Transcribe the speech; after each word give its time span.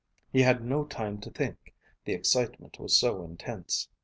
He 0.33 0.41
had 0.41 0.63
no 0.65 0.83
time 0.83 1.19
to 1.21 1.29
think, 1.29 1.75
the 2.05 2.13
excitement 2.13 2.79
was 2.79 2.97
so 2.97 3.21
intense. 3.21 3.87